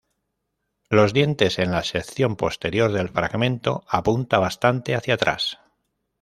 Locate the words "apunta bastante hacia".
3.87-5.13